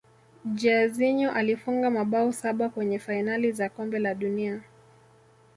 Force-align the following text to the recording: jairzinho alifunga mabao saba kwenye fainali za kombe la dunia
jairzinho 0.45 1.31
alifunga 1.31 1.89
mabao 1.89 2.31
saba 2.31 2.69
kwenye 2.69 2.99
fainali 2.99 3.51
za 3.51 3.69
kombe 3.69 3.99
la 3.99 4.15
dunia 4.15 4.61